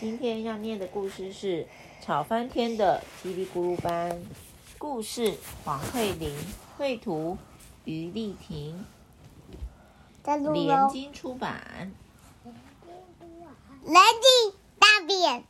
[0.00, 1.62] 今天要念的故事是
[2.00, 4.10] 《吵翻天的叽里咕噜班》，
[4.78, 6.34] 故事黄慧玲，
[6.78, 7.36] 绘图
[7.84, 8.82] 于丽婷，
[10.22, 10.88] 在录联喽。
[10.90, 11.92] 经出版。
[13.84, 15.44] Ready，大便。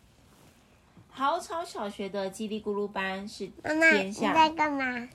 [1.10, 5.08] 好草小学的叽里咕噜班是妈妈，天你在干嘛？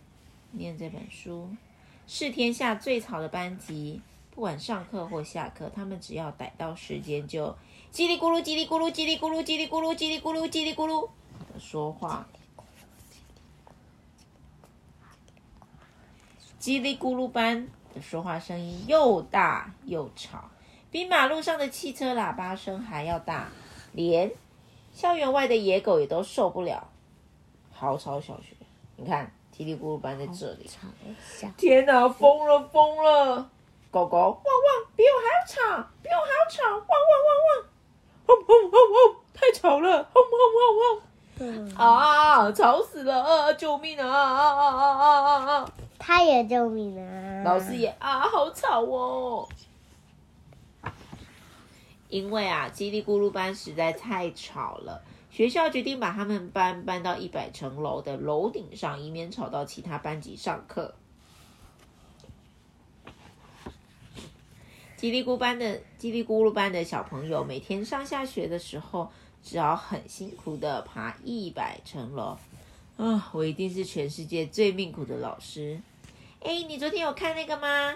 [0.52, 1.50] 念这本书，
[2.08, 4.00] 是天下最吵的班级。
[4.36, 7.56] 不管上课或下课，他们只要逮到时间就
[7.94, 11.10] 叽里咕噜、叽里咕噜、叽里咕噜、叽里咕噜、叽里咕噜、叽里咕噜
[11.54, 12.28] 的说话。
[16.60, 20.50] 叽里咕噜般的说话声音又大又吵，
[20.92, 23.48] 比马路上的汽车喇叭声还要大，
[23.94, 24.30] 连
[24.94, 26.90] 校园外的野狗也都受不了。
[27.72, 28.54] 好吵小学，
[28.98, 30.70] 你看叽里咕噜班在这里。
[31.56, 33.50] 天哪，疯了疯了！
[33.96, 38.36] 狗狗汪汪，比我还要吵，比我还要吵，汪汪汪
[38.92, 39.16] 汪！
[39.34, 40.04] 太吵了！
[40.12, 40.32] 轰轰
[41.38, 41.86] 嗯，轰轰！
[41.86, 43.24] 啊，吵死了！
[43.24, 44.06] 啊，救命啊！
[44.06, 45.72] 啊啊啊啊啊啊！
[45.98, 47.44] 他也救命啊！
[47.46, 49.48] 老师也啊，好吵哦。
[52.10, 60.94] 因为啊，叽里咕噜班实在太吵了，学校决定把他们班搬到一百层楼的楼顶上，以免吵到其他班级上课。
[65.06, 69.12] 叽里咕班的叽里咕噜班的小朋友，每天上下学的时候，
[69.44, 72.36] 只要很辛苦的爬一百层楼。
[72.98, 75.80] 啊，我一定是全世界最命苦的老师。
[76.40, 77.94] 哎，你昨天有看那个吗？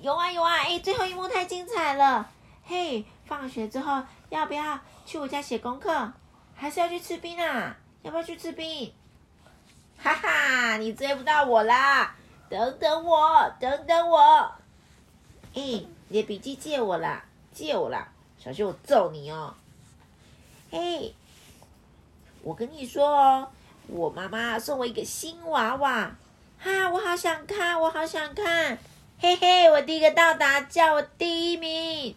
[0.00, 0.58] 有啊有啊！
[0.58, 2.30] 哎，最后一幕太精彩了。
[2.62, 6.12] 嘿，放学之后要不要去我家写功课？
[6.54, 7.76] 还是要去吃冰啊？
[8.02, 8.92] 要不要去吃冰？
[9.98, 12.14] 哈哈，你追不到我啦！
[12.48, 14.52] 等等我，等等我。
[15.54, 17.24] 哎，你的笔记借我啦，
[17.54, 18.06] 借我啦！
[18.38, 19.54] 小心我揍你哦。
[20.70, 21.14] 嘿，
[22.42, 23.48] 我跟你说哦，
[23.86, 26.14] 我妈妈送我一个新娃娃。
[26.58, 28.76] 哈，我好想看，我好想看，
[29.20, 32.14] 嘿嘿，我第一个到达，叫我第一名，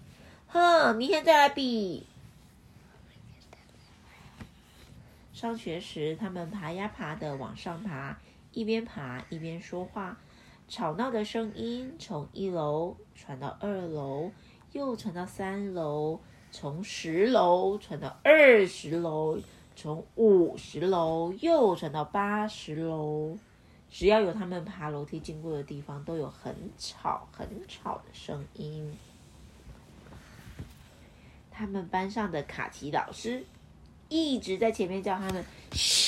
[0.50, 2.06] 哼，明天再来比。
[5.33, 8.17] 上学时，他们爬呀爬的往上爬，
[8.51, 10.17] 一边爬一边说话，
[10.67, 14.31] 吵闹的声音从一楼传到二楼，
[14.71, 16.19] 又传到三楼，
[16.51, 19.39] 从十楼传到二十楼，
[19.75, 23.37] 从五十楼又传到八十楼。
[23.91, 28.91] 只要有他们爬楼梯经过的地方，都有很吵很吵的声音。
[31.51, 33.45] 他们班上的卡奇老师
[34.09, 36.04] 一直在前面叫他们嘘。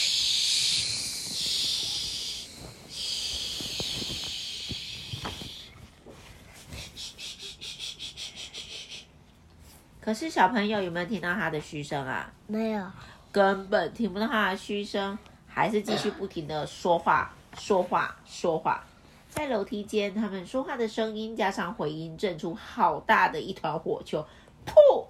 [10.08, 12.32] 可是小朋友有没有听到他的嘘声啊？
[12.48, 12.82] 没有。
[13.30, 17.30] 根本听不到他的嘘声，还是继续不停的说话。
[17.58, 18.86] 说话，说话，
[19.28, 24.26] 在楼梯间，他们说话的声音加上回音，震出好大的一团火球，
[24.66, 25.06] 噗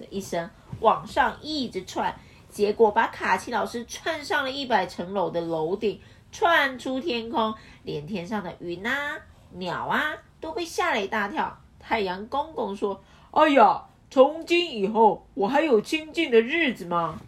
[0.00, 0.48] 的一声
[0.80, 6.00] 往上一直窜，结果把卡奇老师窜上了一百层楼的楼顶，
[6.32, 9.18] 窜出天空，连天上的云啊、
[9.50, 11.58] 鸟啊都被吓了一大跳。
[11.78, 17.20] 太阳公公说：“哎呀，从今以后，我还有清静的日子吗？”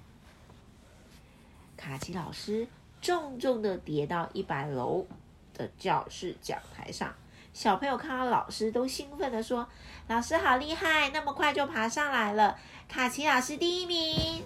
[1.76, 2.66] 卡奇老师。
[3.02, 5.06] 重重的跌到一百楼
[5.54, 7.14] 的教室讲台上，
[7.54, 9.66] 小朋友看到老师都兴奋的说
[10.06, 14.44] ：“老师好厉害，那么快就爬上来了！”卡奇老师第一名。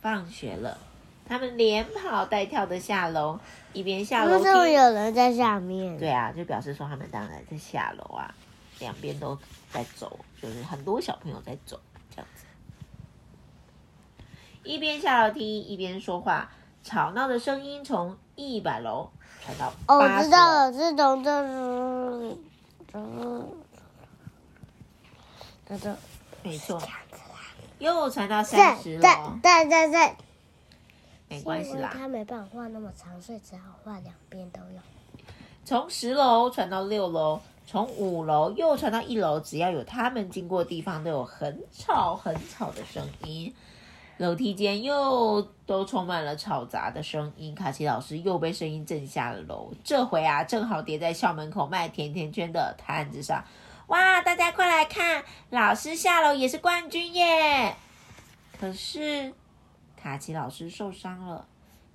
[0.00, 0.78] 放学了，
[1.26, 3.38] 他们连跑带跳的下楼，
[3.74, 5.98] 一边下楼梯，为什么有人在下面？
[5.98, 8.34] 对啊，就表示说他们当然在下楼啊，
[8.80, 9.38] 两边都
[9.70, 11.78] 在走，就是很多小朋友在走
[12.10, 12.44] 这样子，
[14.64, 16.50] 一边下楼梯一边说话。
[16.82, 19.10] 吵闹的声音从一百楼
[19.44, 21.42] 传到哦，我知道了，楼，是从这
[22.22, 22.38] 里，
[25.68, 25.94] 这这
[26.42, 26.80] 没错。
[27.78, 30.16] 又传到三十对楼，对对对，
[31.28, 31.90] 没关系啦。
[31.92, 34.80] 他没办法画那么长，所以只好画两边都有。
[35.66, 43.54] 从十楼传到六楼，从五楼又传到一楼，只要有他们经过地方，都有很吵很吵的声音。
[44.16, 49.72] 楼梯间又都充满了嘈杂的声音，卡奇老师又被声音震下了楼。
[49.84, 53.44] 这回啊，正好跌在校门口卖甜甜圈的摊子上。
[53.86, 57.76] 哇，大家快来看，老师下楼也是冠军耶！
[58.58, 59.32] 可是
[59.96, 61.46] 卡奇老师受伤了，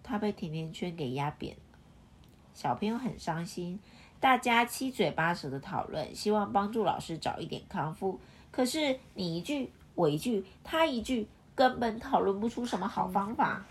[0.02, 1.78] 他被甜甜圈给压扁了。
[2.54, 3.78] 小朋友很伤心，
[4.26, 8.20] 大家七嘴八舌的讨论，希望帮助老师早一点康复。
[8.50, 13.64] 可是你一句我一句，他一句，根本讨论不出什么好方法。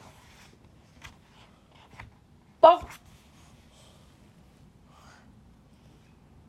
[2.60, 2.80] 嘣！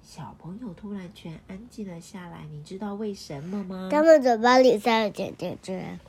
[0.03, 3.89] 小朋友突然全安静了下来，你知道为什么吗？
[3.91, 5.99] 他们嘴巴里塞了甜甜圈。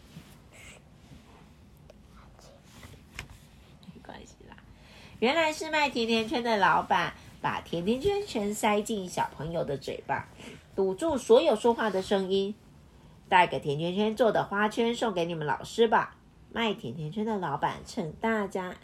[3.87, 4.57] 没关系啦，
[5.19, 7.15] 原来是卖甜甜圈的老板
[7.47, 10.27] 把甜甜圈全塞进小朋友的嘴巴，
[10.75, 12.53] 堵住所有说话的声音。
[13.29, 16.17] 带个甜甜圈做的花圈送给你们老师吧。
[16.53, 18.75] 卖甜甜圈的老板趁大家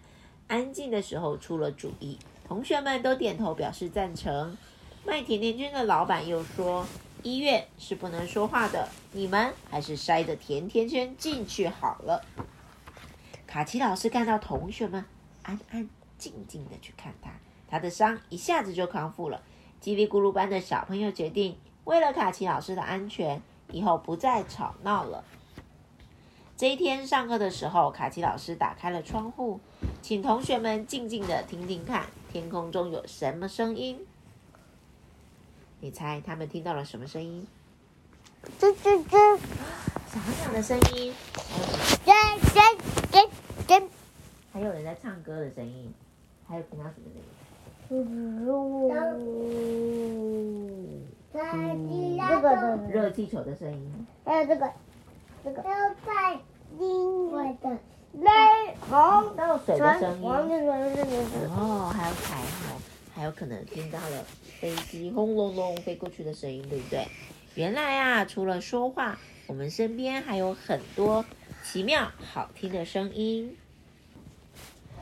[0.46, 2.16] 安静的时候出了主意，
[2.46, 4.56] 同学们都点头表示赞成。
[5.04, 6.86] 卖甜甜圈的老板又说
[7.24, 12.24] ：“医院是不能说话的，你们还是塞着甜甜圈进去好了。”
[13.44, 15.04] 卡奇老师看到同学们
[15.42, 17.32] 安安静静的去看他，
[17.72, 19.40] 他的伤一下子就康复了。
[19.80, 23.40] 叽里咕噜班的小朋友决定，为了卡奇老师的安全，
[23.70, 25.24] 以后不再吵闹了。
[26.54, 29.58] 这一天上课的时候，卡奇老师打开了窗户，
[30.02, 33.98] 请同学们静静的听听看，天空中有什么声音？
[35.80, 37.46] 你猜他们听到了什么声音？
[38.60, 39.38] 吱吱吱，
[40.08, 41.14] 小鸟的声音，
[42.04, 42.76] 吱吱
[43.10, 43.28] 吱
[43.66, 43.88] 吱。
[44.52, 45.90] 还有人在唱歌的声音，
[46.46, 47.22] 还有其他什么声音？
[47.92, 47.98] 这
[52.40, 54.06] 个的，热气球的声音。
[54.24, 54.72] 还有这个，
[55.44, 55.62] 这个。
[55.62, 56.40] 在
[56.78, 57.68] 另外的
[58.14, 58.30] 雷
[58.88, 60.24] 洪倒水的声音。
[60.24, 62.80] 哦，还有彩虹，
[63.14, 64.24] 还有可能听到了
[64.58, 67.06] 飞机轰隆隆飞过去的声音，对不对？
[67.54, 71.22] 原来啊，除了说话，我们身边还有很多
[71.62, 73.54] 奇妙好听的声音。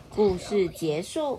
[0.08, 1.38] 故事结束。